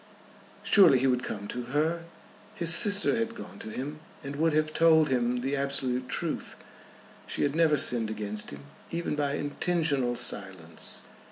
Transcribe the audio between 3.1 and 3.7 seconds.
had gone to